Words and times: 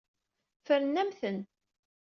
Ffren-am-ten. 0.59 1.37